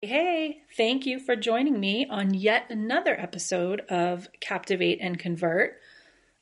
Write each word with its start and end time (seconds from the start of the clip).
Hey, 0.00 0.62
thank 0.76 1.06
you 1.06 1.18
for 1.18 1.34
joining 1.34 1.80
me 1.80 2.06
on 2.08 2.32
yet 2.32 2.66
another 2.70 3.18
episode 3.18 3.80
of 3.88 4.28
Captivate 4.38 5.00
and 5.00 5.18
Convert. 5.18 5.80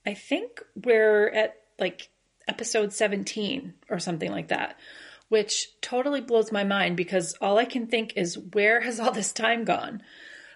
I 0.04 0.12
think 0.12 0.60
we're 0.84 1.28
at 1.30 1.62
like 1.78 2.10
episode 2.46 2.92
17 2.92 3.72
or 3.88 3.98
something 3.98 4.30
like 4.30 4.48
that, 4.48 4.78
which 5.30 5.70
totally 5.80 6.20
blows 6.20 6.52
my 6.52 6.64
mind 6.64 6.98
because 6.98 7.34
all 7.40 7.56
I 7.56 7.64
can 7.64 7.86
think 7.86 8.12
is 8.14 8.36
where 8.36 8.82
has 8.82 9.00
all 9.00 9.10
this 9.10 9.32
time 9.32 9.64
gone? 9.64 10.02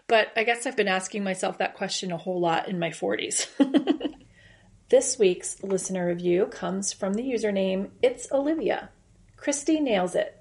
But 0.07 0.29
I 0.37 0.45
guess 0.45 0.67
I've 0.67 0.77
been 0.77 0.87
asking 0.87 1.25
myself 1.25 1.57
that 1.57 1.77
question 1.77 2.13
a 2.13 2.19
whole 2.19 2.39
lot 2.39 2.69
in 2.69 2.79
my 2.79 2.91
40s. 2.91 3.47
this 4.91 5.19
week's 5.19 5.63
listener 5.63 6.07
review 6.07 6.49
comes 6.49 6.93
from 6.93 7.15
the 7.15 7.23
username 7.23 7.93
It's 8.03 8.31
Olivia. 8.31 8.91
Christy 9.39 9.81
nails 9.81 10.15
it. 10.15 10.40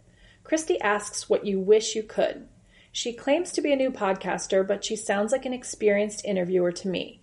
Christy 0.50 0.82
asks 0.82 1.30
what 1.30 1.46
you 1.46 1.60
wish 1.60 1.96
you 1.96 2.02
could. 2.02 2.48
She 2.92 3.14
claims 3.14 3.52
to 3.52 3.62
be 3.62 3.72
a 3.72 3.76
new 3.76 3.92
podcaster, 3.92 4.68
but 4.68 4.84
she 4.84 4.96
sounds 4.96 5.32
like 5.32 5.46
an 5.46 5.54
experienced 5.54 6.26
interviewer 6.26 6.72
to 6.72 6.88
me. 6.88 7.22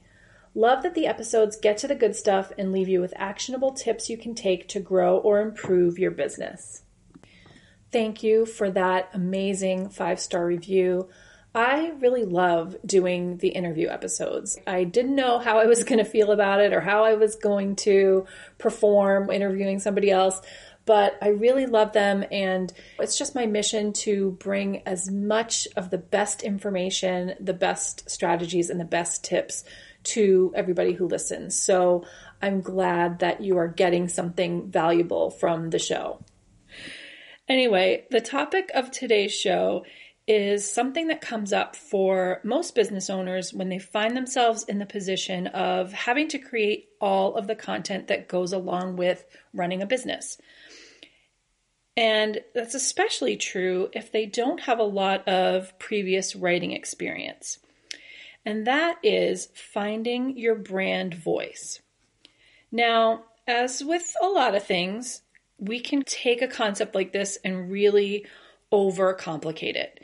Love 0.55 0.85
that 0.85 0.95
the 0.95 1.09
episodes 1.09 1.57
get 1.57 1.77
to 1.79 1.89
the 1.89 1.97
good 1.97 2.15
stuff 2.15 2.53
and 2.57 2.71
leave 2.71 2.89
you 2.89 3.01
with 3.01 3.13
actionable 3.17 3.73
tips 3.73 4.09
you 4.09 4.17
can 4.17 4.37
take 4.37 4.69
to 4.69 4.79
grow 4.79 5.19
or 5.19 5.41
improve 5.41 5.99
your 5.99 6.13
business. 6.13 6.83
Thank 7.91 8.23
you 8.23 8.47
for 8.47 8.71
that 8.71 9.11
amazing 9.13 9.89
five 9.89 10.21
star 10.21 10.47
review. 10.47 11.09
I 11.53 11.95
really 11.99 12.27
love 12.27 12.77
doing 12.87 13.39
the 13.39 13.49
interview 13.49 13.89
episodes. 13.89 14.57
I 14.69 14.85
didn't 14.85 15.17
know 15.17 15.41
how 15.41 15.59
I 15.59 15.65
was 15.65 15.83
going 15.83 15.99
to 15.99 16.05
feel 16.05 16.31
about 16.31 16.61
it 16.61 16.73
or 16.73 16.81
how 16.81 17.03
I 17.03 17.15
was 17.15 17.35
going 17.35 17.75
to 17.77 18.27
perform 18.59 19.31
interviewing 19.31 19.81
somebody 19.81 20.13
else, 20.13 20.41
but 20.87 21.19
I 21.21 21.29
really 21.29 21.67
love 21.67 21.93
them. 21.93 22.25
And 22.31 22.73
it's 22.99 23.19
just 23.19 23.35
my 23.35 23.45
mission 23.45 23.93
to 23.95 24.31
bring 24.33 24.83
as 24.87 25.11
much 25.11 25.69
of 25.77 25.91
the 25.91 25.99
best 25.99 26.43
information, 26.43 27.35
the 27.41 27.53
best 27.53 28.09
strategies, 28.09 28.71
and 28.71 28.81
the 28.81 28.85
best 28.85 29.25
tips 29.25 29.65
to 30.05 30.53
everybody 30.55 30.93
who 30.93 31.09
listens. 31.09 31.59
So 31.59 32.05
I'm 32.41 32.61
glad 32.61 33.19
that 33.19 33.41
you 33.43 33.59
are 33.59 33.69
getting 33.69 34.09
something 34.09 34.71
valuable 34.71 35.31
from 35.31 35.71
the 35.71 35.81
show. 35.81 36.25
Anyway, 37.49 38.07
the 38.11 38.21
topic 38.21 38.71
of 38.75 38.91
today's 38.91 39.35
show 39.35 39.85
is 40.29 40.71
something 40.71 41.07
that 41.07 41.21
comes 41.21 41.53
up 41.53 41.77
for 41.77 42.41
most 42.43 42.75
business 42.75 43.09
owners 43.09 43.55
when 43.55 43.69
they 43.69 43.79
find 43.79 44.17
themselves 44.17 44.65
in 44.65 44.79
the 44.79 44.87
position 44.87 45.47
of 45.49 45.93
having 45.93 46.27
to 46.29 46.39
create 46.39 46.89
all 47.01 47.37
of 47.37 47.47
the 47.47 47.55
content 47.55 48.09
that 48.09 48.29
goes 48.29 48.53
along 48.53 48.97
with 48.97 49.25
running 49.53 49.83
a 49.83 49.87
business. 49.87 50.39
And 51.97 52.41
that's 52.55 52.75
especially 52.75 53.37
true 53.37 53.89
if 53.93 54.13
they 54.13 54.27
don't 54.27 54.61
have 54.61 54.79
a 54.79 54.85
lot 54.85 55.27
of 55.27 55.79
previous 55.79 56.37
writing 56.37 56.73
experience. 56.73 57.59
And 58.45 58.67
that 58.67 58.99
is 59.03 59.49
finding 59.55 60.37
your 60.37 60.55
brand 60.55 61.15
voice. 61.15 61.81
Now, 62.71 63.25
as 63.47 63.83
with 63.83 64.15
a 64.23 64.27
lot 64.27 64.55
of 64.55 64.65
things, 64.65 65.23
we 65.59 65.81
can 65.81 66.03
take 66.03 66.43
a 66.43 66.49
concept 66.49 66.95
like 66.95 67.13
this 67.13 67.39
and 67.45 67.71
really 67.71 68.27
overcomplicate 68.73 69.75
it. 69.75 70.01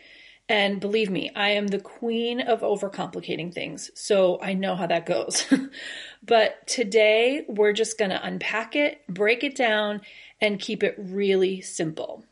And 0.48 0.80
believe 0.80 1.08
me, 1.08 1.30
I 1.34 1.50
am 1.50 1.68
the 1.68 1.80
queen 1.80 2.40
of 2.40 2.60
overcomplicating 2.60 3.54
things, 3.54 3.90
so 3.94 4.40
I 4.42 4.54
know 4.54 4.74
how 4.74 4.86
that 4.86 5.06
goes. 5.06 5.46
but 6.22 6.66
today, 6.66 7.44
we're 7.48 7.72
just 7.72 7.96
going 7.96 8.10
to 8.10 8.26
unpack 8.26 8.74
it, 8.76 9.06
break 9.08 9.44
it 9.44 9.54
down, 9.54 10.02
and 10.42 10.58
keep 10.58 10.82
it 10.82 10.96
really 10.98 11.60
simple. 11.60 12.24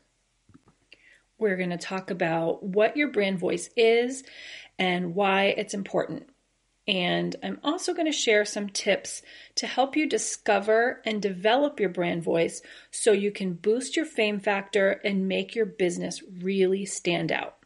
We're 1.39 1.57
going 1.57 1.71
to 1.71 1.77
talk 1.77 2.11
about 2.11 2.61
what 2.61 2.97
your 2.97 3.07
brand 3.07 3.39
voice 3.39 3.69
is 3.75 4.23
and 4.77 5.15
why 5.15 5.45
it's 5.45 5.73
important. 5.73 6.29
And 6.87 7.35
I'm 7.41 7.59
also 7.63 7.93
going 7.93 8.07
to 8.07 8.11
share 8.11 8.43
some 8.43 8.67
tips 8.67 9.21
to 9.55 9.65
help 9.65 9.95
you 9.95 10.09
discover 10.09 11.01
and 11.05 11.21
develop 11.21 11.79
your 11.79 11.89
brand 11.89 12.21
voice 12.21 12.61
so 12.91 13.11
you 13.11 13.31
can 13.31 13.53
boost 13.53 13.95
your 13.95 14.05
fame 14.05 14.39
factor 14.39 14.99
and 15.05 15.27
make 15.27 15.55
your 15.55 15.65
business 15.65 16.21
really 16.41 16.85
stand 16.85 17.31
out. 17.31 17.57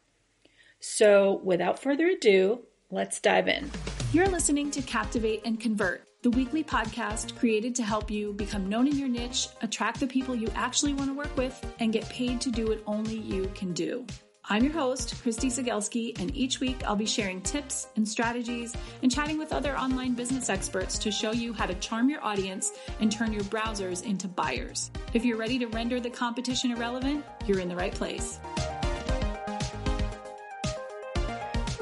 So, 0.80 1.42
without 1.44 1.82
further 1.82 2.08
ado, 2.08 2.60
let's 2.92 3.20
dive 3.20 3.48
in. 3.48 3.72
You're 4.14 4.28
listening 4.28 4.70
to 4.72 4.82
Captivate 4.84 5.42
and 5.44 5.60
Convert 5.60 6.08
the 6.26 6.32
weekly 6.32 6.64
podcast 6.64 7.38
created 7.38 7.76
to 7.76 7.84
help 7.84 8.10
you 8.10 8.34
become 8.34 8.68
known 8.68 8.88
in 8.88 8.98
your 8.98 9.08
niche, 9.08 9.48
attract 9.62 10.00
the 10.00 10.08
people 10.08 10.34
you 10.34 10.48
actually 10.56 10.92
want 10.92 11.08
to 11.08 11.14
work 11.14 11.38
with, 11.38 11.64
and 11.78 11.94
get 11.94 12.10
paid 12.10 12.42
to 12.42 12.50
do 12.50 12.66
what 12.66 12.82
only 12.88 13.16
you 13.16 13.48
can 13.54 13.72
do. 13.74 14.04
I'm 14.50 14.64
your 14.64 14.74
host, 14.74 15.22
Christy 15.22 15.50
Zagelski, 15.50 16.20
and 16.20 16.36
each 16.36 16.60
week 16.60 16.82
I'll 16.84 16.96
be 16.96 17.06
sharing 17.06 17.42
tips 17.44 17.90
and 17.96 18.10
strategies 18.10 18.76
and 19.04 19.12
chatting 19.12 19.38
with 19.38 19.54
other 19.54 19.78
online 19.78 20.16
business 20.16 20.50
experts 20.50 20.98
to 20.98 21.12
show 21.12 21.32
you 21.32 21.54
how 21.54 21.68
to 21.68 21.76
charm 21.76 22.10
your 22.10 22.24
audience 22.24 22.72
and 23.00 23.12
turn 23.12 23.32
your 23.32 23.44
browsers 23.44 24.04
into 24.04 24.28
buyers. 24.28 24.90
If 25.14 25.26
you're 25.26 25.38
ready 25.38 25.60
to 25.60 25.68
render 25.68 26.00
the 26.00 26.10
competition 26.10 26.72
irrelevant, 26.72 27.24
you're 27.46 27.60
in 27.60 27.70
the 27.70 27.76
right 27.76 27.94
place. 27.94 28.40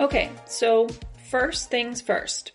Okay, 0.01 0.31
so 0.45 0.89
first 1.29 1.69
things 1.69 2.01
first. 2.01 2.51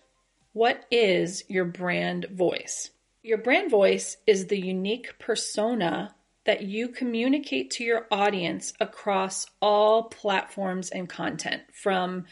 What 0.59 0.87
is 0.91 1.45
your 1.47 1.67
brand 1.67 2.27
voice? 2.33 2.91
Your 3.23 3.39
brand 3.39 3.71
voice 3.71 4.17
is 4.27 4.49
the 4.49 4.59
unique 4.59 5.17
persona 5.21 6.17
that 6.47 6.63
you 6.63 6.89
communicate 6.89 7.71
to 7.71 7.85
your 7.85 8.09
audience 8.11 8.73
across 8.81 9.47
all 9.63 10.09
platforms 10.09 10.91
and 10.91 11.09
content, 11.09 11.63
from 11.73 12.25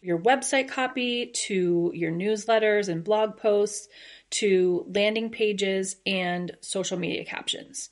your 0.00 0.18
website 0.18 0.70
copy 0.70 1.26
to 1.26 1.92
your 1.94 2.10
newsletters 2.10 2.88
and 2.88 3.04
blog 3.04 3.36
posts 3.36 3.86
to 4.30 4.86
landing 4.88 5.28
pages 5.28 5.96
and 6.06 6.56
social 6.62 6.98
media 6.98 7.26
captions. 7.26 7.90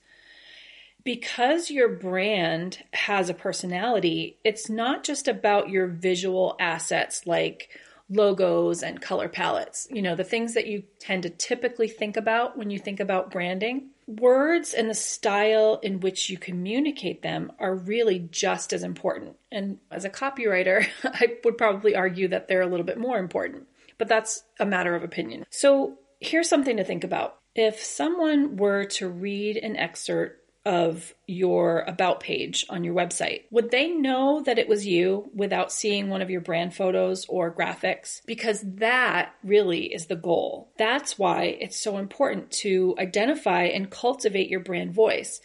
Because 1.04 1.70
your 1.70 1.90
brand 1.90 2.82
has 2.94 3.28
a 3.28 3.34
personality, 3.34 4.38
it's 4.42 4.70
not 4.70 5.04
just 5.04 5.28
about 5.28 5.68
your 5.68 5.86
visual 5.86 6.56
assets 6.58 7.26
like 7.26 7.68
logos 8.12 8.82
and 8.82 9.00
color 9.00 9.28
palettes, 9.28 9.88
you 9.90 10.02
know, 10.02 10.14
the 10.14 10.24
things 10.24 10.54
that 10.54 10.66
you 10.66 10.82
tend 10.98 11.22
to 11.22 11.30
typically 11.30 11.88
think 11.88 12.16
about 12.16 12.56
when 12.56 12.70
you 12.70 12.78
think 12.78 13.00
about 13.00 13.30
branding. 13.30 13.88
Words 14.06 14.74
and 14.74 14.90
the 14.90 14.94
style 14.94 15.78
in 15.82 16.00
which 16.00 16.28
you 16.28 16.36
communicate 16.36 17.22
them 17.22 17.52
are 17.58 17.74
really 17.74 18.18
just 18.18 18.72
as 18.72 18.82
important. 18.82 19.36
And 19.50 19.78
as 19.90 20.04
a 20.04 20.10
copywriter, 20.10 20.86
I 21.04 21.36
would 21.44 21.56
probably 21.56 21.94
argue 21.94 22.28
that 22.28 22.48
they're 22.48 22.62
a 22.62 22.66
little 22.66 22.86
bit 22.86 22.98
more 22.98 23.18
important, 23.18 23.66
but 23.98 24.08
that's 24.08 24.44
a 24.60 24.66
matter 24.66 24.94
of 24.94 25.04
opinion. 25.04 25.46
So 25.50 25.98
here's 26.20 26.48
something 26.48 26.76
to 26.76 26.84
think 26.84 27.04
about. 27.04 27.38
If 27.54 27.82
someone 27.82 28.56
were 28.56 28.84
to 28.84 29.08
read 29.08 29.56
an 29.56 29.76
excerpt 29.76 30.41
of 30.64 31.14
your 31.26 31.80
about 31.80 32.20
page 32.20 32.64
on 32.70 32.84
your 32.84 32.94
website. 32.94 33.42
Would 33.50 33.70
they 33.70 33.88
know 33.88 34.42
that 34.42 34.58
it 34.58 34.68
was 34.68 34.86
you 34.86 35.30
without 35.34 35.72
seeing 35.72 36.08
one 36.08 36.22
of 36.22 36.30
your 36.30 36.40
brand 36.40 36.74
photos 36.74 37.26
or 37.28 37.54
graphics? 37.54 38.20
Because 38.26 38.62
that 38.62 39.34
really 39.42 39.92
is 39.92 40.06
the 40.06 40.16
goal. 40.16 40.72
That's 40.78 41.18
why 41.18 41.56
it's 41.60 41.80
so 41.80 41.98
important 41.98 42.50
to 42.62 42.94
identify 42.98 43.64
and 43.64 43.90
cultivate 43.90 44.48
your 44.48 44.60
brand 44.60 44.92
voice. 44.94 45.40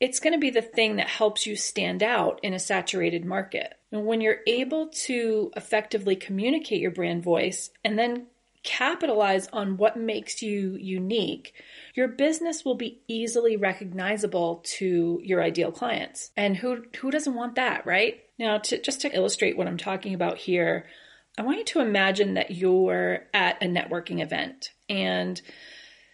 It's 0.00 0.20
going 0.20 0.34
to 0.34 0.38
be 0.38 0.50
the 0.50 0.62
thing 0.62 0.96
that 0.96 1.08
helps 1.08 1.46
you 1.46 1.56
stand 1.56 2.02
out 2.02 2.38
in 2.42 2.54
a 2.54 2.58
saturated 2.58 3.24
market. 3.24 3.74
And 3.90 4.04
when 4.04 4.20
you're 4.20 4.40
able 4.46 4.88
to 4.88 5.50
effectively 5.56 6.14
communicate 6.14 6.80
your 6.80 6.90
brand 6.90 7.24
voice 7.24 7.70
and 7.84 7.98
then 7.98 8.26
capitalize 8.68 9.48
on 9.48 9.78
what 9.78 9.96
makes 9.96 10.42
you 10.42 10.76
unique, 10.76 11.54
your 11.94 12.06
business 12.06 12.66
will 12.66 12.74
be 12.74 13.00
easily 13.08 13.56
recognizable 13.56 14.62
to 14.76 15.20
your 15.24 15.42
ideal 15.42 15.72
clients. 15.72 16.30
And 16.36 16.54
who 16.54 16.82
who 17.00 17.10
doesn't 17.10 17.34
want 17.34 17.54
that, 17.54 17.86
right? 17.86 18.20
Now, 18.38 18.58
to, 18.58 18.80
just 18.80 19.00
to 19.00 19.14
illustrate 19.14 19.56
what 19.56 19.66
I'm 19.66 19.78
talking 19.78 20.12
about 20.12 20.36
here, 20.36 20.84
I 21.38 21.42
want 21.42 21.58
you 21.58 21.64
to 21.64 21.80
imagine 21.80 22.34
that 22.34 22.50
you're 22.50 23.20
at 23.32 23.62
a 23.62 23.66
networking 23.66 24.20
event 24.20 24.70
and 24.86 25.40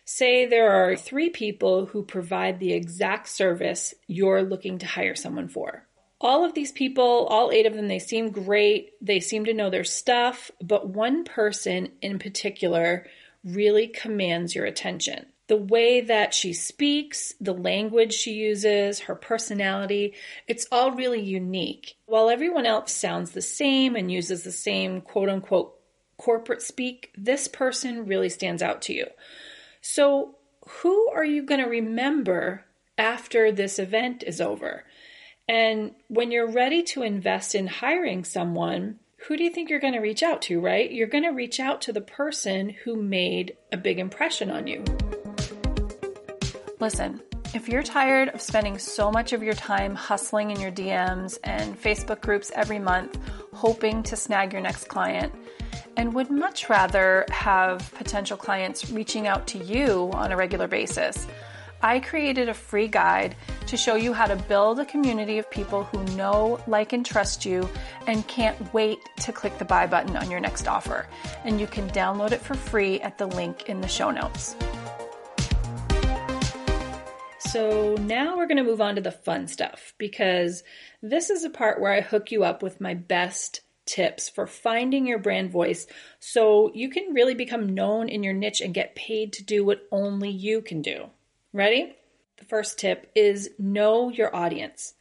say 0.04 0.46
there 0.46 0.70
are 0.70 0.96
three 0.96 1.30
people 1.30 1.86
who 1.86 2.04
provide 2.04 2.60
the 2.60 2.72
exact 2.72 3.28
service 3.28 3.94
you're 4.06 4.42
looking 4.42 4.78
to 4.78 4.86
hire 4.86 5.16
someone 5.16 5.48
for 5.48 5.88
all 6.24 6.42
of 6.42 6.54
these 6.54 6.72
people, 6.72 7.26
all 7.28 7.52
eight 7.52 7.66
of 7.66 7.74
them, 7.74 7.86
they 7.86 7.98
seem 7.98 8.30
great. 8.30 8.94
They 9.02 9.20
seem 9.20 9.44
to 9.44 9.52
know 9.52 9.68
their 9.68 9.84
stuff, 9.84 10.50
but 10.62 10.88
one 10.88 11.22
person 11.22 11.92
in 12.00 12.18
particular 12.18 13.06
really 13.44 13.88
commands 13.88 14.54
your 14.54 14.64
attention. 14.64 15.26
The 15.48 15.58
way 15.58 16.00
that 16.00 16.32
she 16.32 16.54
speaks, 16.54 17.34
the 17.38 17.52
language 17.52 18.14
she 18.14 18.32
uses, 18.32 19.00
her 19.00 19.14
personality, 19.14 20.14
it's 20.48 20.66
all 20.72 20.92
really 20.92 21.20
unique. 21.20 21.96
While 22.06 22.30
everyone 22.30 22.64
else 22.64 22.90
sounds 22.90 23.32
the 23.32 23.42
same 23.42 23.94
and 23.94 24.10
uses 24.10 24.44
the 24.44 24.50
same 24.50 25.02
quote 25.02 25.28
unquote 25.28 25.78
corporate 26.16 26.62
speak, 26.62 27.10
this 27.18 27.48
person 27.48 28.06
really 28.06 28.30
stands 28.30 28.62
out 28.62 28.80
to 28.82 28.94
you. 28.94 29.08
So, 29.82 30.36
who 30.66 31.10
are 31.10 31.26
you 31.26 31.42
going 31.42 31.62
to 31.62 31.68
remember 31.68 32.64
after 32.96 33.52
this 33.52 33.78
event 33.78 34.24
is 34.26 34.40
over? 34.40 34.84
And 35.48 35.92
when 36.08 36.30
you're 36.30 36.50
ready 36.50 36.82
to 36.84 37.02
invest 37.02 37.54
in 37.54 37.66
hiring 37.66 38.24
someone, 38.24 38.98
who 39.26 39.36
do 39.36 39.44
you 39.44 39.50
think 39.50 39.68
you're 39.68 39.80
going 39.80 39.92
to 39.92 40.00
reach 40.00 40.22
out 40.22 40.42
to, 40.42 40.58
right? 40.58 40.90
You're 40.90 41.06
going 41.06 41.24
to 41.24 41.30
reach 41.30 41.60
out 41.60 41.82
to 41.82 41.92
the 41.92 42.00
person 42.00 42.70
who 42.70 42.96
made 42.96 43.56
a 43.70 43.76
big 43.76 43.98
impression 43.98 44.50
on 44.50 44.66
you. 44.66 44.82
Listen, 46.80 47.20
if 47.54 47.68
you're 47.68 47.82
tired 47.82 48.30
of 48.30 48.40
spending 48.40 48.78
so 48.78 49.10
much 49.10 49.32
of 49.32 49.42
your 49.42 49.54
time 49.54 49.94
hustling 49.94 50.50
in 50.50 50.60
your 50.60 50.72
DMs 50.72 51.38
and 51.44 51.80
Facebook 51.80 52.22
groups 52.22 52.50
every 52.54 52.78
month, 52.78 53.18
hoping 53.52 54.02
to 54.04 54.16
snag 54.16 54.52
your 54.52 54.62
next 54.62 54.88
client, 54.88 55.32
and 55.96 56.12
would 56.14 56.30
much 56.30 56.68
rather 56.68 57.26
have 57.30 57.92
potential 57.94 58.36
clients 58.36 58.90
reaching 58.90 59.26
out 59.26 59.46
to 59.48 59.58
you 59.58 60.10
on 60.14 60.32
a 60.32 60.36
regular 60.36 60.66
basis, 60.66 61.26
I 61.84 62.00
created 62.00 62.48
a 62.48 62.54
free 62.54 62.88
guide 62.88 63.36
to 63.66 63.76
show 63.76 63.94
you 63.94 64.14
how 64.14 64.24
to 64.24 64.36
build 64.36 64.80
a 64.80 64.86
community 64.86 65.36
of 65.36 65.50
people 65.50 65.84
who 65.84 66.02
know, 66.16 66.58
like, 66.66 66.94
and 66.94 67.04
trust 67.04 67.44
you 67.44 67.68
and 68.06 68.26
can't 68.26 68.72
wait 68.72 69.00
to 69.20 69.32
click 69.32 69.58
the 69.58 69.66
buy 69.66 69.86
button 69.86 70.16
on 70.16 70.30
your 70.30 70.40
next 70.40 70.66
offer. 70.66 71.06
And 71.44 71.60
you 71.60 71.66
can 71.66 71.90
download 71.90 72.32
it 72.32 72.40
for 72.40 72.54
free 72.54 73.02
at 73.02 73.18
the 73.18 73.26
link 73.26 73.68
in 73.68 73.82
the 73.82 73.86
show 73.86 74.10
notes. 74.10 74.56
So 77.40 77.96
now 77.96 78.38
we're 78.38 78.46
going 78.46 78.56
to 78.56 78.64
move 78.64 78.80
on 78.80 78.94
to 78.94 79.02
the 79.02 79.12
fun 79.12 79.46
stuff 79.46 79.92
because 79.98 80.62
this 81.02 81.28
is 81.28 81.44
a 81.44 81.50
part 81.50 81.82
where 81.82 81.92
I 81.92 82.00
hook 82.00 82.32
you 82.32 82.44
up 82.44 82.62
with 82.62 82.80
my 82.80 82.94
best 82.94 83.60
tips 83.84 84.30
for 84.30 84.46
finding 84.46 85.06
your 85.06 85.18
brand 85.18 85.50
voice 85.50 85.86
so 86.18 86.72
you 86.72 86.88
can 86.88 87.12
really 87.12 87.34
become 87.34 87.74
known 87.74 88.08
in 88.08 88.22
your 88.22 88.32
niche 88.32 88.62
and 88.62 88.72
get 88.72 88.94
paid 88.94 89.34
to 89.34 89.44
do 89.44 89.66
what 89.66 89.86
only 89.92 90.30
you 90.30 90.62
can 90.62 90.80
do. 90.80 91.10
Ready? 91.54 91.94
The 92.38 92.44
first 92.46 92.80
tip 92.80 93.12
is 93.14 93.50
know 93.60 94.10
your 94.10 94.34
audience. 94.34 94.94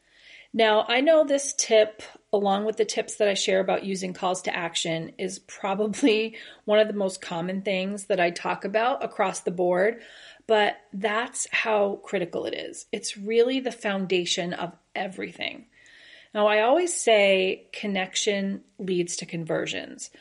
Now, 0.53 0.85
I 0.87 1.01
know 1.01 1.25
this 1.25 1.55
tip, 1.57 2.03
along 2.31 2.65
with 2.65 2.77
the 2.77 2.85
tips 2.85 3.15
that 3.15 3.27
I 3.27 3.33
share 3.33 3.59
about 3.59 3.85
using 3.85 4.13
calls 4.13 4.43
to 4.43 4.55
action, 4.55 5.13
is 5.17 5.39
probably 5.39 6.35
one 6.65 6.77
of 6.77 6.87
the 6.87 6.93
most 6.93 7.21
common 7.21 7.63
things 7.63 8.05
that 8.05 8.19
I 8.19 8.29
talk 8.29 8.65
about 8.65 9.03
across 9.03 9.39
the 9.39 9.49
board, 9.49 10.03
but 10.45 10.75
that's 10.93 11.47
how 11.51 11.99
critical 12.03 12.45
it 12.45 12.53
is. 12.53 12.85
It's 12.91 13.17
really 13.17 13.59
the 13.59 13.71
foundation 13.71 14.53
of 14.53 14.73
everything. 14.93 15.65
Now, 16.35 16.45
I 16.45 16.61
always 16.61 16.93
say 16.93 17.65
connection 17.73 18.61
leads 18.77 19.15
to 19.17 19.25
conversions. 19.25 20.11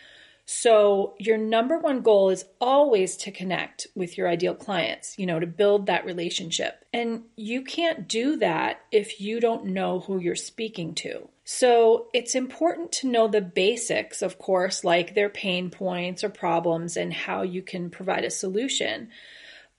So, 0.45 1.15
your 1.19 1.39
number 1.39 1.79
one 1.79 2.01
goal 2.03 2.31
is 2.31 2.45
always 2.61 3.17
to 3.19 3.31
connect 3.31 3.87
with 3.95 4.19
your 4.19 4.29
ideal 4.29 4.55
clients, 4.55 5.17
you 5.17 5.25
know, 5.25 5.39
to 5.39 5.47
build 5.47 5.87
that 5.87 6.05
relationship. 6.05 6.85
And 6.93 7.23
you 7.37 7.63
can't 7.63 8.09
do 8.09 8.37
that 8.39 8.81
if 8.91 9.21
you 9.21 9.39
don't 9.39 9.67
know 9.67 10.01
who 10.01 10.19
you're 10.19 10.35
speaking 10.35 10.95
to. 10.97 11.29
So, 11.45 12.09
it's 12.13 12.35
important 12.35 12.91
to 12.93 13.09
know 13.09 13.29
the 13.29 13.41
basics, 13.41 14.21
of 14.21 14.39
course, 14.39 14.83
like 14.83 15.15
their 15.15 15.29
pain 15.29 15.71
points 15.71 16.25
or 16.25 16.29
problems 16.29 16.97
and 16.97 17.13
how 17.13 17.43
you 17.43 17.63
can 17.63 17.89
provide 17.89 18.25
a 18.25 18.31
solution. 18.31 19.11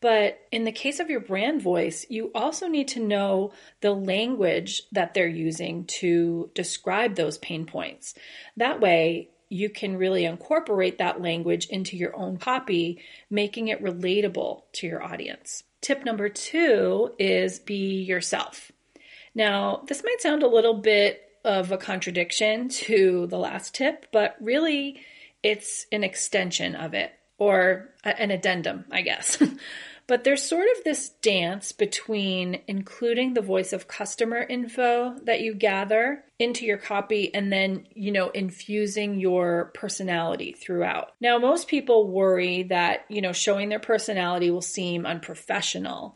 But 0.04 0.40
in 0.52 0.66
the 0.66 0.74
case 0.74 1.00
of 1.00 1.10
your 1.10 1.22
brand 1.22 1.62
voice, 1.62 2.06
you 2.10 2.30
also 2.36 2.68
need 2.68 2.90
to 2.90 3.00
know 3.00 3.54
the 3.80 3.94
language 3.94 4.82
that 4.92 5.14
they're 5.14 5.28
using 5.28 5.86
to 5.86 6.52
describe 6.54 7.16
those 7.16 7.38
pain 7.38 7.66
points. 7.66 8.14
That 8.58 8.82
way, 8.82 9.30
you 9.54 9.70
can 9.70 9.98
really 9.98 10.26
incorporate 10.26 10.98
that 10.98 11.22
language 11.22 11.68
into 11.68 11.96
your 11.96 12.16
own 12.16 12.38
copy, 12.38 13.00
making 13.30 13.68
it 13.68 13.84
relatable 13.84 14.64
to 14.74 14.88
your 14.88 15.04
audience. 15.04 15.64
Tip 15.82 16.04
number 16.04 16.28
two 16.28 17.14
is 17.20 17.60
be 17.60 18.02
yourself. 18.02 18.72
Now, 19.36 19.84
this 19.88 20.04
might 20.04 20.22
sound 20.22 20.44
a 20.44 20.48
little 20.48 20.76
bit 20.76 21.22
of 21.44 21.72
a 21.72 21.78
contradiction 21.78 22.70
to 22.70 23.28
the 23.28 23.38
last 23.38 23.76
tip, 23.76 24.08
but 24.12 24.36
really 24.40 25.02
it's 25.44 25.86
an 25.92 26.04
extension 26.04 26.76
of 26.76 26.94
it 26.94 27.12
or 27.38 27.90
an 28.04 28.32
addendum, 28.32 28.86
I 28.92 29.02
guess. 29.02 29.42
But 30.14 30.26
there's 30.26 30.44
sort 30.44 30.68
of 30.78 30.84
this 30.84 31.10
dance 31.10 31.72
between 31.72 32.62
including 32.68 33.34
the 33.34 33.42
voice 33.42 33.74
of 33.74 33.88
customer 33.88 34.38
info 34.38 35.18
that 35.24 35.42
you 35.42 35.56
gather 35.56 36.24
into 36.38 36.68
your 36.68 36.78
copy 36.78 37.34
and 37.34 37.52
then, 37.52 37.88
you 37.96 38.12
know, 38.12 38.30
infusing 38.30 39.20
your 39.20 39.72
personality 39.74 40.52
throughout. 40.52 41.14
Now, 41.20 41.40
most 41.40 41.68
people 41.68 42.08
worry 42.08 42.62
that, 42.62 43.06
you 43.10 43.24
know, 43.24 43.34
showing 43.34 43.70
their 43.70 43.80
personality 43.80 44.52
will 44.52 44.62
seem 44.62 45.08
unprofessional 45.08 46.16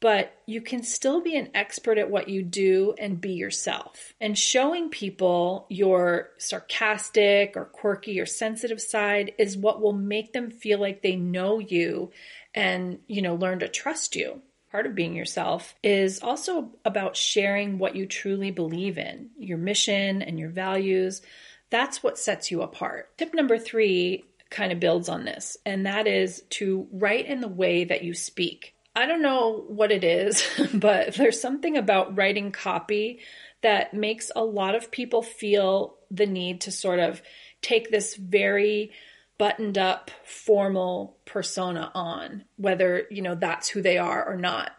but 0.00 0.32
you 0.46 0.60
can 0.60 0.82
still 0.82 1.20
be 1.20 1.36
an 1.36 1.50
expert 1.54 1.98
at 1.98 2.10
what 2.10 2.28
you 2.28 2.42
do 2.42 2.94
and 2.98 3.20
be 3.20 3.32
yourself. 3.32 4.14
And 4.20 4.38
showing 4.38 4.90
people 4.90 5.66
your 5.68 6.30
sarcastic 6.38 7.56
or 7.56 7.64
quirky 7.64 8.20
or 8.20 8.26
sensitive 8.26 8.80
side 8.80 9.32
is 9.38 9.56
what 9.56 9.80
will 9.80 9.92
make 9.92 10.32
them 10.32 10.50
feel 10.50 10.80
like 10.80 11.02
they 11.02 11.16
know 11.16 11.58
you 11.58 12.12
and, 12.54 12.98
you 13.06 13.22
know, 13.22 13.34
learn 13.34 13.60
to 13.60 13.68
trust 13.68 14.16
you. 14.16 14.42
Part 14.70 14.86
of 14.86 14.94
being 14.94 15.14
yourself 15.14 15.74
is 15.82 16.20
also 16.20 16.72
about 16.84 17.16
sharing 17.16 17.78
what 17.78 17.96
you 17.96 18.04
truly 18.04 18.50
believe 18.50 18.98
in, 18.98 19.30
your 19.38 19.56
mission 19.56 20.20
and 20.20 20.38
your 20.38 20.50
values. 20.50 21.22
That's 21.70 22.02
what 22.02 22.18
sets 22.18 22.50
you 22.50 22.60
apart. 22.60 23.16
Tip 23.16 23.32
number 23.32 23.58
three 23.58 24.24
kind 24.50 24.72
of 24.72 24.80
builds 24.80 25.08
on 25.08 25.24
this, 25.24 25.56
and 25.64 25.86
that 25.86 26.06
is 26.06 26.42
to 26.50 26.86
write 26.92 27.26
in 27.26 27.40
the 27.40 27.48
way 27.48 27.84
that 27.84 28.04
you 28.04 28.14
speak. 28.14 28.74
I 28.94 29.06
don't 29.06 29.22
know 29.22 29.64
what 29.68 29.92
it 29.92 30.04
is, 30.04 30.44
but 30.74 31.14
there's 31.14 31.40
something 31.40 31.76
about 31.76 32.16
writing 32.16 32.52
copy 32.52 33.20
that 33.62 33.94
makes 33.94 34.30
a 34.34 34.44
lot 34.44 34.74
of 34.74 34.90
people 34.90 35.22
feel 35.22 35.96
the 36.10 36.26
need 36.26 36.62
to 36.62 36.72
sort 36.72 36.98
of 36.98 37.22
take 37.62 37.90
this 37.90 38.14
very 38.16 38.92
buttoned 39.38 39.78
up 39.78 40.10
formal 40.24 41.16
persona 41.28 41.92
on, 41.94 42.44
whether, 42.56 43.06
you 43.10 43.22
know, 43.22 43.34
that's 43.34 43.68
who 43.68 43.82
they 43.82 43.98
are 43.98 44.26
or 44.26 44.36
not. 44.36 44.72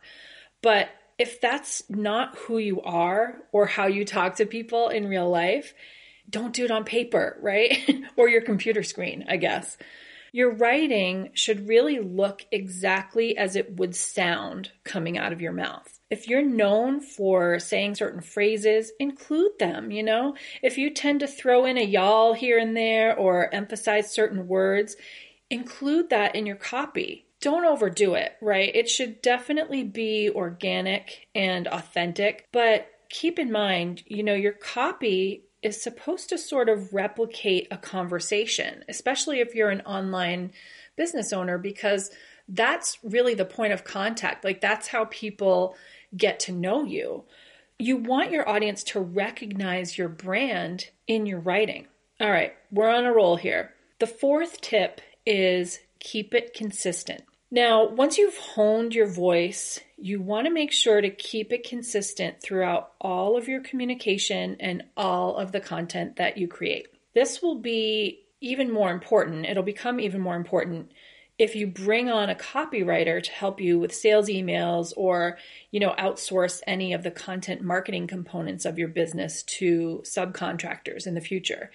But 0.61 0.89
if 1.17 1.39
that's 1.39 1.83
not 1.89 2.35
who 2.35 2.57
you 2.57 2.81
are 2.81 3.35
or 3.51 3.65
how 3.65 3.87
you 3.87 4.03
talk 4.03 4.35
to 4.35 4.45
people 4.45 4.89
in 4.89 5.07
real 5.07 5.29
life, 5.29 5.73
don't 6.29 6.53
do 6.53 6.65
it 6.65 6.71
on 6.71 6.83
paper, 6.83 7.37
right? 7.41 7.77
or 8.17 8.27
your 8.27 8.41
computer 8.41 8.83
screen, 8.83 9.25
I 9.27 9.37
guess. 9.37 9.77
Your 10.31 10.51
writing 10.51 11.31
should 11.33 11.67
really 11.67 11.99
look 11.99 12.45
exactly 12.51 13.35
as 13.35 13.55
it 13.55 13.77
would 13.77 13.95
sound 13.95 14.71
coming 14.83 15.17
out 15.17 15.33
of 15.33 15.41
your 15.41 15.51
mouth. 15.51 15.99
If 16.11 16.27
you're 16.27 16.43
known 16.43 17.01
for 17.01 17.59
saying 17.59 17.95
certain 17.95 18.21
phrases, 18.21 18.91
include 18.99 19.57
them, 19.59 19.91
you 19.91 20.03
know? 20.03 20.35
If 20.61 20.77
you 20.77 20.91
tend 20.91 21.21
to 21.21 21.27
throw 21.27 21.65
in 21.65 21.77
a 21.77 21.83
y'all 21.83 22.33
here 22.33 22.59
and 22.59 22.77
there 22.77 23.15
or 23.15 23.53
emphasize 23.53 24.11
certain 24.11 24.47
words, 24.47 24.95
include 25.49 26.09
that 26.09 26.35
in 26.35 26.45
your 26.45 26.55
copy. 26.55 27.25
Don't 27.41 27.65
overdo 27.65 28.15
it, 28.15 28.33
right? 28.41 28.73
It 28.75 28.89
should 28.89 29.21
definitely 29.21 29.83
be 29.83 30.29
organic 30.29 31.27
and 31.33 31.67
authentic, 31.67 32.47
but 32.51 32.91
keep 33.09 33.39
in 33.39 33.51
mind, 33.51 34.03
you 34.05 34.23
know, 34.23 34.33
your 34.33 34.53
copy 34.53 35.45
is 35.61 35.81
supposed 35.81 36.29
to 36.29 36.37
sort 36.37 36.69
of 36.69 36.93
replicate 36.93 37.67
a 37.71 37.77
conversation, 37.77 38.83
especially 38.87 39.39
if 39.39 39.55
you're 39.55 39.69
an 39.69 39.81
online 39.81 40.51
business 40.95 41.33
owner, 41.33 41.57
because 41.57 42.11
that's 42.47 42.97
really 43.03 43.33
the 43.33 43.45
point 43.45 43.73
of 43.73 43.83
contact. 43.83 44.43
Like, 44.43 44.61
that's 44.61 44.87
how 44.87 45.05
people 45.05 45.75
get 46.15 46.39
to 46.41 46.51
know 46.51 46.83
you. 46.83 47.23
You 47.77 47.97
want 47.97 48.31
your 48.31 48.47
audience 48.47 48.83
to 48.85 48.99
recognize 48.99 49.97
your 49.97 50.09
brand 50.09 50.89
in 51.07 51.25
your 51.25 51.39
writing. 51.39 51.87
All 52.19 52.29
right, 52.29 52.53
we're 52.71 52.89
on 52.89 53.05
a 53.05 53.13
roll 53.13 53.37
here. 53.37 53.73
The 53.99 54.07
fourth 54.07 54.61
tip 54.61 55.01
is 55.29 55.79
keep 55.99 56.33
it 56.33 56.53
consistent. 56.53 57.23
Now, 57.51 57.87
once 57.87 58.17
you've 58.17 58.37
honed 58.37 58.93
your 58.93 59.07
voice, 59.07 59.79
you 59.97 60.21
want 60.21 60.45
to 60.45 60.53
make 60.53 60.71
sure 60.71 61.01
to 61.01 61.09
keep 61.09 61.53
it 61.53 61.67
consistent 61.67 62.41
throughout 62.41 62.91
all 62.99 63.37
of 63.37 63.47
your 63.47 63.61
communication 63.61 64.57
and 64.59 64.83
all 64.97 65.37
of 65.37 65.51
the 65.51 65.59
content 65.59 66.17
that 66.17 66.37
you 66.37 66.47
create. 66.47 66.87
This 67.13 67.41
will 67.41 67.59
be 67.59 68.21
even 68.41 68.71
more 68.71 68.91
important. 68.91 69.45
It'll 69.45 69.63
become 69.63 69.99
even 69.99 70.21
more 70.21 70.35
important 70.35 70.91
if 71.39 71.55
you 71.55 71.65
bring 71.67 72.09
on 72.09 72.29
a 72.29 72.35
copywriter 72.35 73.23
to 73.23 73.31
help 73.31 73.61
you 73.61 73.79
with 73.79 73.95
sales 73.95 74.27
emails 74.27 74.91
or 74.97 75.37
you 75.71 75.79
know 75.79 75.95
outsource 75.97 76.61
any 76.67 76.93
of 76.93 77.01
the 77.01 77.11
content 77.11 77.61
marketing 77.61 78.05
components 78.07 78.65
of 78.65 78.77
your 78.77 78.89
business 78.89 79.41
to 79.43 80.03
subcontractors 80.05 81.07
in 81.07 81.15
the 81.15 81.21
future 81.21 81.71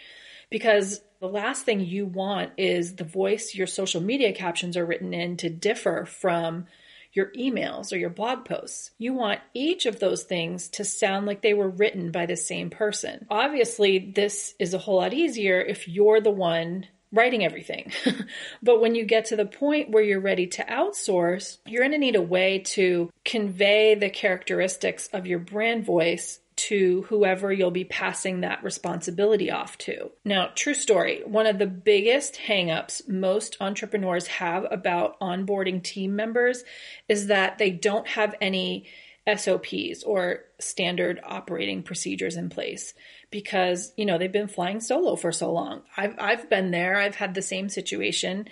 because 0.50 1.00
the 1.25 1.31
last 1.31 1.64
thing 1.64 1.81
you 1.81 2.04
want 2.04 2.52
is 2.59 2.97
the 2.97 3.04
voice 3.04 3.54
your 3.54 3.66
social 3.66 4.02
media 4.02 4.35
captions 4.35 4.76
are 4.76 4.85
written 4.85 5.14
in 5.14 5.38
to 5.38 5.49
differ 5.49 6.04
from 6.04 6.66
your 7.14 7.33
emails 7.33 7.95
or 7.95 7.97
your 7.97 8.11
blog 8.11 8.45
posts. 8.45 8.90
You 8.99 9.14
want 9.14 9.40
each 9.54 9.87
of 9.87 10.00
those 10.00 10.25
things 10.25 10.69
to 10.71 10.85
sound 10.85 11.25
like 11.25 11.40
they 11.40 11.54
were 11.54 11.71
written 11.71 12.11
by 12.11 12.26
the 12.26 12.37
same 12.37 12.69
person. 12.69 13.25
Obviously, 13.31 14.12
this 14.14 14.54
is 14.59 14.75
a 14.75 14.78
whole 14.78 14.97
lot 14.97 15.14
easier 15.14 15.62
if 15.62 15.88
you're 15.88 16.21
the 16.21 16.31
one 16.31 16.88
writing 17.11 17.43
everything. 17.43 17.90
but 18.62 18.83
when 18.83 18.95
you 18.95 19.07
get 19.07 19.26
to 19.26 19.37
the 19.37 19.47
point 19.47 19.93
where 19.93 20.02
you're 20.02 20.21
ready 20.21 20.49
to 20.49 20.64
outsource, 20.64 21.57
you're 21.64 21.85
going 21.85 21.93
to 21.93 21.99
need 21.99 22.16
a 22.16 22.23
way 22.23 22.59
to 22.59 23.11
convey 23.25 23.95
the 23.95 24.11
characteristics 24.11 25.09
of 25.14 25.26
your 25.26 25.38
brand 25.38 25.87
voice 25.87 26.40
to 26.56 27.02
whoever 27.08 27.52
you'll 27.52 27.70
be 27.70 27.84
passing 27.84 28.40
that 28.40 28.62
responsibility 28.62 29.50
off 29.50 29.76
to. 29.78 30.11
Now, 30.25 30.50
true 30.54 30.75
story, 30.75 31.23
one 31.25 31.46
of 31.46 31.58
the 31.58 31.66
biggest 31.66 32.38
hangups 32.46 33.08
most 33.08 33.56
entrepreneurs 33.61 34.26
have 34.28 34.66
about 34.70 35.18
onboarding 35.20 35.82
team 35.82 36.14
members 36.14 36.64
is 37.08 37.26
that 37.26 37.58
they 37.58 37.70
don't 37.70 38.06
have 38.06 38.34
any 38.40 38.87
SOPs 39.26 40.02
or 40.04 40.40
standard 40.58 41.20
operating 41.25 41.82
procedures 41.82 42.37
in 42.37 42.50
place 42.50 42.94
because, 43.30 43.92
you 43.96 44.04
know, 44.04 44.18
they've 44.18 44.30
been 44.30 44.49
flying 44.49 44.80
solo 44.80 45.16
for 45.16 45.32
so 45.32 45.52
long. 45.52 45.82
I've 45.96 46.14
I've 46.18 46.50
been 46.50 46.70
there. 46.70 46.96
I've 46.96 47.16
had 47.16 47.34
the 47.34 47.42
same 47.42 47.68
situation. 47.68 48.49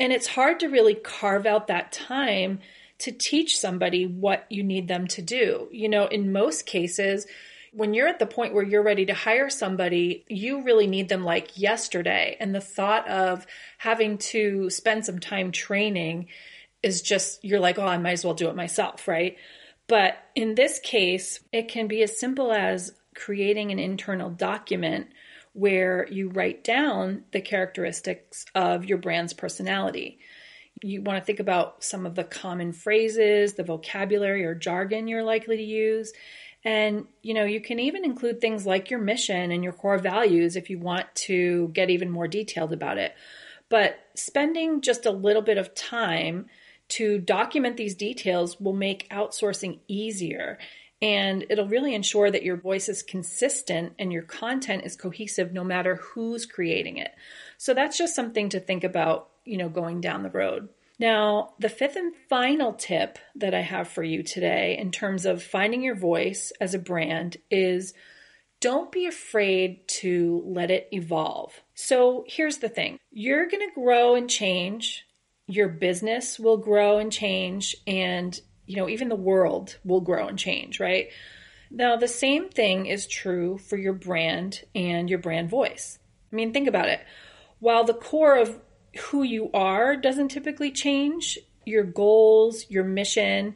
And 0.00 0.12
it's 0.12 0.26
hard 0.26 0.60
to 0.60 0.68
really 0.68 0.94
carve 0.94 1.46
out 1.46 1.66
that 1.66 1.92
time 1.92 2.60
to 2.98 3.12
teach 3.12 3.58
somebody 3.58 4.06
what 4.06 4.46
you 4.50 4.62
need 4.62 4.88
them 4.88 5.06
to 5.08 5.22
do. 5.22 5.68
You 5.72 5.88
know, 5.88 6.06
in 6.06 6.32
most 6.32 6.66
cases, 6.66 7.26
when 7.72 7.92
you're 7.92 8.08
at 8.08 8.20
the 8.20 8.26
point 8.26 8.54
where 8.54 8.64
you're 8.64 8.84
ready 8.84 9.06
to 9.06 9.14
hire 9.14 9.50
somebody, 9.50 10.24
you 10.28 10.62
really 10.62 10.86
need 10.86 11.08
them 11.08 11.24
like 11.24 11.58
yesterday. 11.58 12.36
And 12.38 12.54
the 12.54 12.60
thought 12.60 13.08
of 13.08 13.46
having 13.78 14.18
to 14.18 14.70
spend 14.70 15.04
some 15.04 15.18
time 15.18 15.50
training 15.50 16.28
is 16.82 17.02
just, 17.02 17.44
you're 17.44 17.60
like, 17.60 17.78
oh, 17.78 17.86
I 17.86 17.98
might 17.98 18.12
as 18.12 18.24
well 18.24 18.34
do 18.34 18.48
it 18.48 18.54
myself, 18.54 19.08
right? 19.08 19.36
But 19.88 20.16
in 20.34 20.54
this 20.54 20.78
case, 20.78 21.40
it 21.52 21.68
can 21.68 21.88
be 21.88 22.02
as 22.02 22.18
simple 22.18 22.52
as 22.52 22.92
creating 23.14 23.72
an 23.72 23.78
internal 23.78 24.30
document 24.30 25.08
where 25.52 26.06
you 26.10 26.28
write 26.28 26.64
down 26.64 27.24
the 27.32 27.40
characteristics 27.40 28.44
of 28.54 28.84
your 28.84 28.98
brand's 28.98 29.32
personality. 29.32 30.18
You 30.84 31.02
want 31.02 31.18
to 31.18 31.24
think 31.24 31.40
about 31.40 31.82
some 31.82 32.04
of 32.04 32.14
the 32.14 32.24
common 32.24 32.72
phrases, 32.72 33.54
the 33.54 33.64
vocabulary 33.64 34.44
or 34.44 34.54
jargon 34.54 35.08
you're 35.08 35.24
likely 35.24 35.56
to 35.56 35.62
use. 35.62 36.12
And, 36.62 37.06
you 37.22 37.34
know, 37.34 37.44
you 37.44 37.60
can 37.60 37.78
even 37.78 38.04
include 38.04 38.40
things 38.40 38.66
like 38.66 38.90
your 38.90 39.00
mission 39.00 39.50
and 39.50 39.64
your 39.64 39.72
core 39.72 39.98
values 39.98 40.56
if 40.56 40.70
you 40.70 40.78
want 40.78 41.06
to 41.14 41.68
get 41.68 41.90
even 41.90 42.10
more 42.10 42.28
detailed 42.28 42.72
about 42.72 42.98
it. 42.98 43.14
But 43.68 43.98
spending 44.14 44.80
just 44.80 45.06
a 45.06 45.10
little 45.10 45.42
bit 45.42 45.58
of 45.58 45.74
time 45.74 46.46
to 46.88 47.18
document 47.18 47.76
these 47.76 47.94
details 47.94 48.60
will 48.60 48.74
make 48.74 49.08
outsourcing 49.10 49.78
easier 49.88 50.58
and 51.04 51.44
it'll 51.50 51.68
really 51.68 51.94
ensure 51.94 52.30
that 52.30 52.44
your 52.44 52.56
voice 52.56 52.88
is 52.88 53.02
consistent 53.02 53.92
and 53.98 54.10
your 54.10 54.22
content 54.22 54.84
is 54.84 54.96
cohesive 54.96 55.52
no 55.52 55.62
matter 55.62 55.96
who's 55.96 56.46
creating 56.46 56.96
it. 56.96 57.12
So 57.58 57.74
that's 57.74 57.98
just 57.98 58.14
something 58.14 58.48
to 58.50 58.60
think 58.60 58.84
about, 58.84 59.28
you 59.44 59.56
know, 59.56 59.68
going 59.68 60.00
down 60.00 60.22
the 60.22 60.30
road. 60.30 60.68
Now, 60.98 61.54
the 61.58 61.68
fifth 61.68 61.96
and 61.96 62.14
final 62.28 62.72
tip 62.72 63.18
that 63.34 63.54
I 63.54 63.62
have 63.62 63.88
for 63.88 64.02
you 64.02 64.22
today 64.22 64.76
in 64.78 64.90
terms 64.92 65.26
of 65.26 65.42
finding 65.42 65.82
your 65.82 65.96
voice 65.96 66.52
as 66.60 66.74
a 66.74 66.78
brand 66.78 67.36
is 67.50 67.94
don't 68.60 68.92
be 68.92 69.06
afraid 69.06 69.86
to 69.88 70.42
let 70.46 70.70
it 70.70 70.88
evolve. 70.92 71.52
So 71.74 72.24
here's 72.26 72.58
the 72.58 72.68
thing 72.68 72.98
you're 73.10 73.48
going 73.48 73.68
to 73.68 73.74
grow 73.74 74.14
and 74.14 74.30
change, 74.30 75.04
your 75.46 75.68
business 75.68 76.38
will 76.38 76.56
grow 76.56 76.98
and 76.98 77.12
change, 77.12 77.76
and 77.86 78.38
you 78.66 78.76
know, 78.76 78.88
even 78.88 79.08
the 79.08 79.16
world 79.16 79.76
will 79.84 80.00
grow 80.00 80.28
and 80.28 80.38
change, 80.38 80.80
right? 80.80 81.08
Now, 81.70 81.96
the 81.96 82.08
same 82.08 82.48
thing 82.48 82.86
is 82.86 83.06
true 83.06 83.58
for 83.58 83.76
your 83.76 83.92
brand 83.92 84.62
and 84.74 85.10
your 85.10 85.18
brand 85.18 85.50
voice. 85.50 85.98
I 86.32 86.36
mean, 86.36 86.52
think 86.52 86.68
about 86.68 86.88
it. 86.88 87.00
While 87.58 87.84
the 87.84 87.94
core 87.94 88.36
of 88.38 88.60
who 88.98 89.22
you 89.22 89.50
are 89.52 89.96
doesn't 89.96 90.28
typically 90.28 90.70
change, 90.70 91.38
your 91.64 91.84
goals, 91.84 92.66
your 92.68 92.84
mission, 92.84 93.54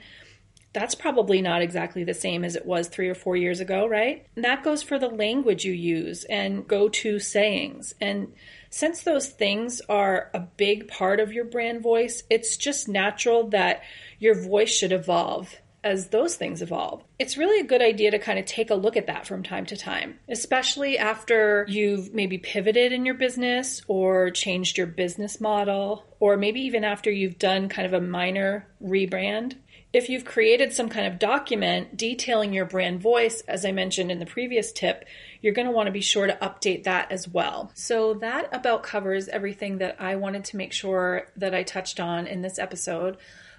that's 0.73 0.95
probably 0.95 1.41
not 1.41 1.63
exactly 1.63 2.05
the 2.05 2.15
same 2.15 2.45
as 2.45 2.55
it 2.55 2.67
was 2.67 2.89
three 2.89 3.09
or 3.09 3.15
four 3.15 3.37
years 3.37 3.61
ago, 3.61 3.87
right? 3.87 4.27
And 4.37 4.45
that 4.45 4.63
goes 4.63 4.83
for 4.83 4.99
the 4.99 5.09
language 5.09 5.65
you 5.65 5.73
use 5.73 6.25
and 6.25 6.69
go 6.69 6.89
to 6.91 7.19
sayings. 7.19 7.95
And 8.01 8.33
since 8.71 9.03
those 9.03 9.29
things 9.29 9.81
are 9.89 10.31
a 10.35 10.41
big 10.41 10.89
part 10.89 11.21
of 11.21 11.33
your 11.33 11.47
brand 11.47 11.83
voice, 11.83 12.23
it's 12.29 12.57
just 12.57 12.87
natural 12.87 13.49
that 13.49 13.83
your 14.19 14.35
voice 14.35 14.71
should 14.71 14.93
evolve 14.93 15.57
as 15.89 16.09
those 16.09 16.37
things 16.37 16.61
evolve. 16.61 17.03
It's 17.19 17.39
really 17.39 17.61
a 17.61 17.67
good 17.67 17.81
idea 17.81 18.11
to 18.11 18.19
kind 18.19 18.39
of 18.39 18.45
take 18.45 18.71
a 18.71 18.75
look 18.75 18.97
at 18.97 19.07
that 19.07 19.27
from 19.27 19.43
time 19.43 19.65
to 19.67 19.77
time, 19.77 20.19
especially 20.29 20.99
after 20.99 21.65
you've 21.69 22.15
maybe 22.15 22.37
pivoted 22.37 22.93
in 22.93 23.07
your 23.07 23.15
business 23.15 23.81
or 23.89 24.31
changed 24.31 24.77
your 24.77 24.87
business 24.87 25.41
model, 25.41 26.05
or 26.21 26.37
maybe 26.37 26.61
even 26.61 26.85
after 26.85 27.11
you've 27.11 27.39
done 27.39 27.69
kind 27.69 27.87
of 27.87 27.95
a 27.95 28.07
minor 28.07 28.69
rebrand. 28.85 29.55
If 29.91 30.11
you've 30.11 30.27
created 30.27 30.75
some 30.75 30.91
kind 30.91 31.07
of 31.07 31.19
document 31.19 31.97
detailing 31.97 32.53
your 32.53 32.67
brand 32.67 33.01
voice, 33.01 33.41
as 33.49 33.65
I 33.65 33.73
mentioned 33.73 34.13
in 34.13 34.19
the 34.19 34.27
previous 34.27 34.71
tip, 34.71 35.07
you're 35.41 35.55
going 35.55 35.67
to 35.67 35.73
want 35.73 35.87
to 35.87 35.93
be 35.93 36.03
sure 36.03 36.27
to 36.27 36.37
update 36.43 36.85
that 36.85 37.11
as 37.11 37.27
well. 37.27 37.73
So, 37.73 38.13
that 38.15 38.51
about 38.53 38.83
covers 38.83 39.29
everything 39.29 39.79
that 39.79 39.97
I 39.99 40.17
wanted 40.17 40.45
to 40.47 40.59
make 40.59 40.75
sure 40.75 41.29
that 41.39 41.55
I 41.55 41.63
touched 41.63 42.01
on 42.01 42.27
in 42.27 42.43
this 42.43 42.59
episode 42.59 43.17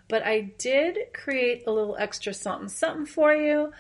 but 0.09 0.25
I 0.25 0.51
did 0.57 0.97
create 1.13 1.63
a 1.65 1.71
little 1.71 1.95
extra 1.97 2.33
something 2.33 2.67
something 2.67 3.05
for 3.05 3.33
you. 3.33 3.71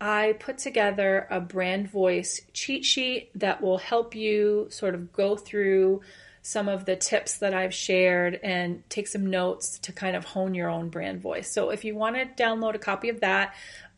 I 0.00 0.36
put 0.38 0.58
together 0.58 1.26
a 1.30 1.40
brand 1.40 1.90
voice 1.90 2.42
cheat 2.52 2.84
sheet 2.84 3.30
that 3.36 3.62
will 3.62 3.78
help 3.78 4.14
you 4.14 4.66
sort 4.70 4.94
of 4.94 5.12
go 5.12 5.36
through 5.36 6.02
some 6.42 6.68
of 6.68 6.84
the 6.84 6.96
tips 6.96 7.38
that 7.38 7.52
I've 7.52 7.74
shared 7.74 8.38
and 8.42 8.82
take 8.88 9.08
some 9.08 9.26
notes 9.26 9.78
to 9.80 9.92
kind 9.92 10.14
of 10.14 10.24
hone 10.24 10.54
your 10.54 10.68
own 10.68 10.88
brand 10.88 11.20
voice. 11.20 11.52
So 11.52 11.70
if 11.70 11.84
you 11.84 11.96
want 11.96 12.16
to 12.16 12.42
download 12.42 12.74
a 12.74 12.78
copy 12.78 13.08
of 13.08 13.20
that, 13.20 13.54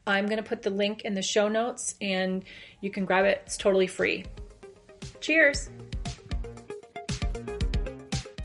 I'm 0.06 0.26
going 0.26 0.38
to 0.38 0.48
put 0.48 0.62
the 0.62 0.70
link 0.70 1.02
in 1.02 1.14
the 1.14 1.22
show 1.22 1.48
notes 1.48 1.94
and 2.00 2.44
you 2.80 2.90
can 2.90 3.04
grab 3.04 3.26
it. 3.26 3.42
It's 3.44 3.56
totally 3.56 3.86
free. 3.86 4.24
Cheers. 5.20 5.68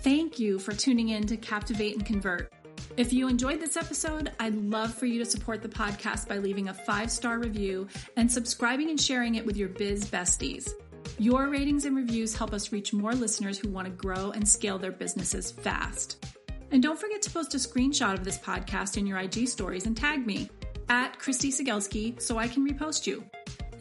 Thank 0.01 0.39
you 0.39 0.59
for 0.59 0.73
tuning 0.73 1.09
in 1.09 1.25
to 1.27 1.37
Captivate 1.37 1.95
and 1.95 2.05
Convert. 2.05 2.54
If 2.97 3.11
you 3.11 3.27
enjoyed 3.27 3.59
this 3.59 3.75
episode, 3.75 4.31
I'd 4.39 4.55
love 4.55 4.93
for 4.93 5.05
you 5.05 5.19
to 5.19 5.29
support 5.29 5.61
the 5.61 5.67
podcast 5.67 6.29
by 6.29 6.37
leaving 6.37 6.69
a 6.69 6.73
five 6.73 7.11
star 7.11 7.39
review 7.39 7.89
and 8.15 8.31
subscribing 8.31 8.89
and 8.89 8.99
sharing 8.99 9.35
it 9.35 9.45
with 9.45 9.57
your 9.57 9.67
biz 9.67 10.09
besties. 10.09 10.71
Your 11.19 11.49
ratings 11.49 11.83
and 11.83 11.95
reviews 11.95 12.33
help 12.33 12.53
us 12.53 12.71
reach 12.71 12.93
more 12.93 13.13
listeners 13.13 13.59
who 13.59 13.69
want 13.69 13.87
to 13.87 13.91
grow 13.91 14.31
and 14.31 14.47
scale 14.47 14.77
their 14.77 14.93
businesses 14.93 15.51
fast. 15.51 16.25
And 16.71 16.81
don't 16.81 16.99
forget 16.99 17.21
to 17.23 17.29
post 17.29 17.53
a 17.53 17.57
screenshot 17.57 18.13
of 18.13 18.23
this 18.23 18.37
podcast 18.37 18.95
in 18.95 19.05
your 19.05 19.19
IG 19.19 19.49
stories 19.49 19.85
and 19.87 19.95
tag 19.95 20.25
me 20.25 20.49
at 20.87 21.19
Christy 21.19 21.51
Sigelski 21.51 22.21
so 22.21 22.37
I 22.37 22.47
can 22.47 22.67
repost 22.67 23.05
you. 23.05 23.25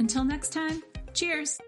Until 0.00 0.24
next 0.24 0.52
time, 0.52 0.82
cheers! 1.12 1.60